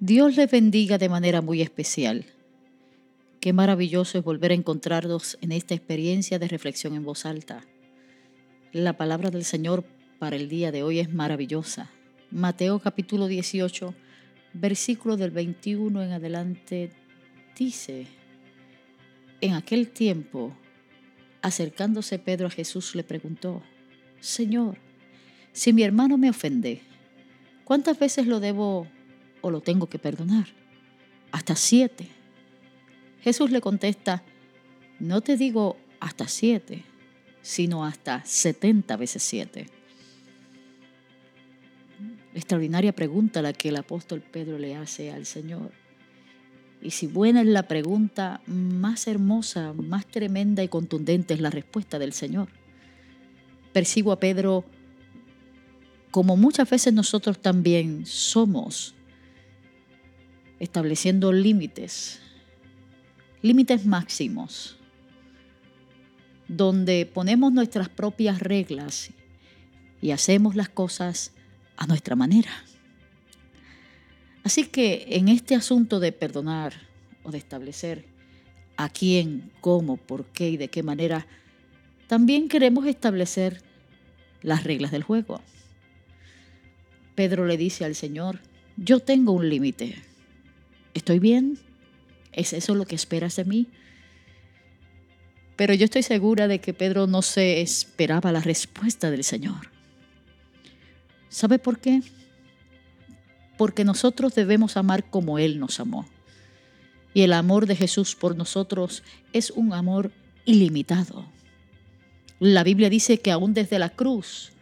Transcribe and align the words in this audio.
Dios 0.00 0.36
les 0.36 0.50
bendiga 0.50 0.98
de 0.98 1.08
manera 1.08 1.40
muy 1.40 1.62
especial. 1.62 2.26
Qué 3.40 3.54
maravilloso 3.54 4.18
es 4.18 4.24
volver 4.24 4.50
a 4.50 4.54
encontrarnos 4.54 5.38
en 5.40 5.52
esta 5.52 5.74
experiencia 5.74 6.38
de 6.38 6.48
reflexión 6.48 6.94
en 6.94 7.02
voz 7.02 7.24
alta. 7.24 7.64
La 8.74 8.98
palabra 8.98 9.30
del 9.30 9.46
Señor 9.46 9.86
para 10.18 10.36
el 10.36 10.50
día 10.50 10.70
de 10.70 10.82
hoy 10.82 10.98
es 10.98 11.14
maravillosa. 11.14 11.90
Mateo 12.30 12.78
capítulo 12.78 13.26
18, 13.26 13.94
versículo 14.52 15.16
del 15.16 15.30
21 15.30 16.02
en 16.02 16.12
adelante 16.12 16.90
dice, 17.58 18.06
en 19.40 19.54
aquel 19.54 19.88
tiempo, 19.88 20.54
acercándose 21.40 22.18
Pedro 22.18 22.48
a 22.48 22.50
Jesús, 22.50 22.94
le 22.94 23.02
preguntó, 23.02 23.62
Señor, 24.20 24.76
si 25.52 25.72
mi 25.72 25.84
hermano 25.84 26.18
me 26.18 26.28
ofende, 26.28 26.82
¿cuántas 27.64 27.98
veces 27.98 28.26
lo 28.26 28.40
debo 28.40 28.86
lo 29.50 29.60
tengo 29.60 29.88
que 29.88 29.98
perdonar? 29.98 30.46
Hasta 31.32 31.56
siete. 31.56 32.08
Jesús 33.20 33.50
le 33.50 33.60
contesta, 33.60 34.22
no 35.00 35.20
te 35.20 35.36
digo 35.36 35.76
hasta 36.00 36.28
siete, 36.28 36.84
sino 37.42 37.84
hasta 37.84 38.24
setenta 38.24 38.96
veces 38.96 39.22
siete. 39.22 39.66
Extraordinaria 42.34 42.94
pregunta 42.94 43.42
la 43.42 43.52
que 43.52 43.70
el 43.70 43.76
apóstol 43.76 44.20
Pedro 44.20 44.58
le 44.58 44.76
hace 44.76 45.10
al 45.10 45.26
Señor. 45.26 45.72
Y 46.82 46.90
si 46.90 47.06
buena 47.06 47.40
es 47.40 47.46
la 47.46 47.66
pregunta, 47.66 48.42
más 48.46 49.06
hermosa, 49.06 49.72
más 49.72 50.06
tremenda 50.06 50.62
y 50.62 50.68
contundente 50.68 51.34
es 51.34 51.40
la 51.40 51.50
respuesta 51.50 51.98
del 51.98 52.12
Señor. 52.12 52.48
Persigo 53.72 54.12
a 54.12 54.20
Pedro 54.20 54.64
como 56.10 56.36
muchas 56.36 56.68
veces 56.70 56.92
nosotros 56.94 57.40
también 57.40 58.06
somos, 58.06 58.94
estableciendo 60.60 61.32
límites, 61.32 62.20
límites 63.42 63.86
máximos, 63.86 64.76
donde 66.48 67.06
ponemos 67.06 67.52
nuestras 67.52 67.88
propias 67.88 68.40
reglas 68.40 69.10
y 70.00 70.12
hacemos 70.12 70.54
las 70.54 70.68
cosas 70.68 71.32
a 71.76 71.86
nuestra 71.86 72.16
manera. 72.16 72.50
Así 74.44 74.64
que 74.64 75.06
en 75.10 75.28
este 75.28 75.54
asunto 75.54 75.98
de 75.98 76.12
perdonar 76.12 76.72
o 77.24 77.32
de 77.32 77.38
establecer 77.38 78.04
a 78.76 78.88
quién, 78.88 79.50
cómo, 79.60 79.96
por 79.96 80.26
qué 80.26 80.50
y 80.50 80.56
de 80.56 80.68
qué 80.68 80.82
manera, 80.82 81.26
también 82.06 82.48
queremos 82.48 82.86
establecer 82.86 83.62
las 84.42 84.62
reglas 84.64 84.92
del 84.92 85.02
juego. 85.02 85.40
Pedro 87.16 87.46
le 87.46 87.56
dice 87.56 87.84
al 87.84 87.94
Señor, 87.94 88.38
yo 88.76 89.00
tengo 89.00 89.32
un 89.32 89.48
límite. 89.48 89.96
¿Estoy 90.96 91.20
bien? 91.20 91.58
¿Es 92.32 92.52
eso 92.52 92.74
lo 92.74 92.86
que 92.86 92.96
esperas 92.96 93.36
de 93.36 93.44
mí? 93.44 93.68
Pero 95.54 95.72
yo 95.74 95.84
estoy 95.84 96.02
segura 96.02 96.48
de 96.48 96.58
que 96.58 96.74
Pedro 96.74 97.06
no 97.06 97.22
se 97.22 97.60
esperaba 97.60 98.32
la 98.32 98.40
respuesta 98.40 99.10
del 99.10 99.22
Señor. 99.22 99.70
¿Sabe 101.28 101.58
por 101.58 101.78
qué? 101.78 102.02
porque 103.56 103.84
nosotros 103.84 104.34
debemos 104.34 104.76
amar 104.76 105.08
como 105.08 105.38
Él 105.38 105.58
nos 105.58 105.80
amó. 105.80 106.06
Y 107.14 107.22
el 107.22 107.32
amor 107.32 107.66
de 107.66 107.76
Jesús 107.76 108.14
por 108.14 108.36
nosotros 108.36 109.02
es 109.32 109.50
un 109.50 109.72
amor 109.72 110.12
ilimitado. 110.44 111.24
La 112.38 112.62
Biblia 112.62 112.90
dice 112.90 113.18
que 113.18 113.30
aún 113.30 113.54
desde 113.54 113.78
la 113.78 113.88
cruz, 113.88 114.52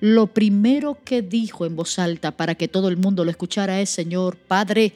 lo 0.00 0.26
primero 0.26 0.98
que 1.04 1.22
dijo 1.22 1.64
en 1.64 1.76
voz 1.76 1.98
alta 1.98 2.36
para 2.36 2.54
que 2.54 2.68
todo 2.68 2.88
el 2.88 2.98
mundo 2.98 3.24
lo 3.24 3.30
escuchara 3.30 3.80
es, 3.80 3.88
Señor, 3.88 4.36
Padre, 4.36 4.92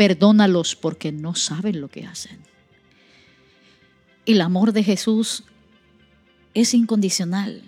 perdónalos 0.00 0.76
porque 0.76 1.12
no 1.12 1.34
saben 1.34 1.78
lo 1.78 1.88
que 1.88 2.06
hacen. 2.06 2.38
El 4.24 4.40
amor 4.40 4.72
de 4.72 4.82
Jesús 4.82 5.44
es 6.54 6.72
incondicional, 6.72 7.62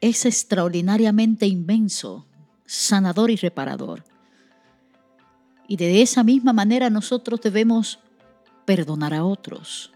es 0.00 0.26
extraordinariamente 0.26 1.46
inmenso 1.46 2.26
sanador 2.66 3.30
y 3.30 3.36
reparador. 3.36 4.02
Y 5.68 5.76
de 5.76 6.02
esa 6.02 6.24
misma 6.24 6.52
manera 6.52 6.90
nosotros 6.90 7.40
debemos 7.40 8.00
perdonar 8.64 9.14
a 9.14 9.24
otros. 9.24 9.92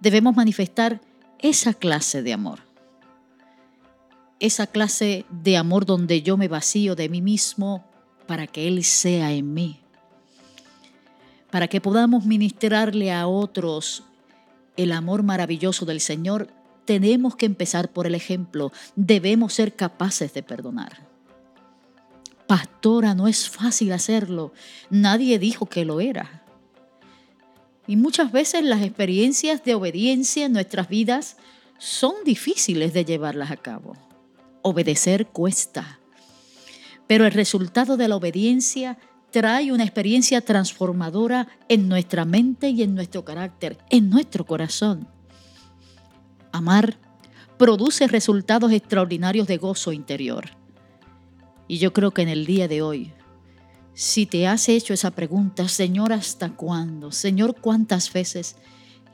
Debemos 0.00 0.34
manifestar 0.34 1.02
esa 1.40 1.74
clase 1.74 2.22
de 2.22 2.32
amor. 2.32 2.60
Esa 4.40 4.66
clase 4.66 5.26
de 5.28 5.58
amor 5.58 5.84
donde 5.84 6.22
yo 6.22 6.38
me 6.38 6.48
vacío 6.48 6.96
de 6.96 7.10
mí 7.10 7.20
mismo 7.20 7.91
para 8.26 8.46
que 8.46 8.68
Él 8.68 8.84
sea 8.84 9.32
en 9.32 9.54
mí. 9.54 9.80
Para 11.50 11.68
que 11.68 11.80
podamos 11.80 12.24
ministrarle 12.24 13.12
a 13.12 13.26
otros 13.26 14.04
el 14.76 14.92
amor 14.92 15.22
maravilloso 15.22 15.84
del 15.84 16.00
Señor, 16.00 16.48
tenemos 16.84 17.36
que 17.36 17.46
empezar 17.46 17.92
por 17.92 18.06
el 18.06 18.14
ejemplo. 18.14 18.72
Debemos 18.96 19.52
ser 19.54 19.74
capaces 19.74 20.32
de 20.34 20.42
perdonar. 20.42 21.06
Pastora, 22.46 23.14
no 23.14 23.28
es 23.28 23.48
fácil 23.48 23.92
hacerlo. 23.92 24.52
Nadie 24.90 25.38
dijo 25.38 25.66
que 25.66 25.84
lo 25.84 26.00
era. 26.00 26.42
Y 27.86 27.96
muchas 27.96 28.32
veces 28.32 28.62
las 28.64 28.82
experiencias 28.82 29.64
de 29.64 29.74
obediencia 29.74 30.46
en 30.46 30.52
nuestras 30.52 30.88
vidas 30.88 31.36
son 31.78 32.14
difíciles 32.24 32.92
de 32.92 33.04
llevarlas 33.04 33.50
a 33.50 33.56
cabo. 33.56 33.96
Obedecer 34.62 35.26
cuesta. 35.26 35.98
Pero 37.12 37.26
el 37.26 37.32
resultado 37.32 37.98
de 37.98 38.08
la 38.08 38.16
obediencia 38.16 38.96
trae 39.30 39.70
una 39.70 39.82
experiencia 39.82 40.40
transformadora 40.40 41.46
en 41.68 41.86
nuestra 41.86 42.24
mente 42.24 42.70
y 42.70 42.82
en 42.82 42.94
nuestro 42.94 43.22
carácter, 43.22 43.76
en 43.90 44.08
nuestro 44.08 44.46
corazón. 44.46 45.06
Amar 46.52 46.98
produce 47.58 48.08
resultados 48.08 48.72
extraordinarios 48.72 49.46
de 49.46 49.58
gozo 49.58 49.92
interior. 49.92 50.56
Y 51.68 51.76
yo 51.76 51.92
creo 51.92 52.12
que 52.12 52.22
en 52.22 52.30
el 52.30 52.46
día 52.46 52.66
de 52.66 52.80
hoy, 52.80 53.12
si 53.92 54.24
te 54.24 54.46
has 54.46 54.70
hecho 54.70 54.94
esa 54.94 55.10
pregunta, 55.10 55.68
Señor, 55.68 56.14
¿hasta 56.14 56.54
cuándo? 56.54 57.12
Señor, 57.12 57.56
¿cuántas 57.60 58.10
veces? 58.10 58.56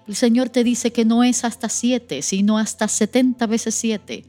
El 0.07 0.15
Señor 0.15 0.51
te 0.51 0.63
dice 0.63 0.93
que 0.93 1.05
no 1.05 1.25
es 1.25 1.43
hasta 1.43 1.69
siete, 1.69 2.23
sino 2.23 2.59
hasta 2.59 2.87
setenta 2.87 3.49
veces 3.49 3.75
siete. 3.75 4.25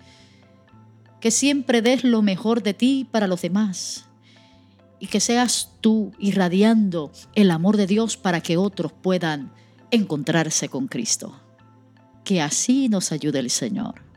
Que 1.19 1.31
siempre 1.31 1.81
des 1.81 2.03
lo 2.03 2.21
mejor 2.21 2.63
de 2.63 2.73
ti 2.73 3.07
para 3.09 3.27
los 3.27 3.41
demás. 3.41 4.05
Y 4.99 5.07
que 5.07 5.19
seas 5.19 5.71
tú 5.81 6.11
irradiando 6.19 7.11
el 7.35 7.51
amor 7.51 7.77
de 7.77 7.87
Dios 7.87 8.17
para 8.17 8.41
que 8.41 8.57
otros 8.57 8.91
puedan 8.91 9.51
encontrarse 9.91 10.69
con 10.69 10.87
Cristo. 10.87 11.39
Que 12.23 12.41
así 12.41 12.89
nos 12.89 13.11
ayude 13.11 13.39
el 13.39 13.49
Señor. 13.49 14.08